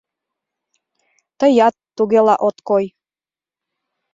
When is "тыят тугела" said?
1.39-2.35